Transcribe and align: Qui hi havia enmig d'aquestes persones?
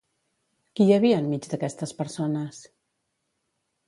Qui 0.77 0.85
hi 0.87 0.93
havia 0.95 1.19
enmig 1.23 1.45
d'aquestes 1.51 1.93
persones? 2.01 2.63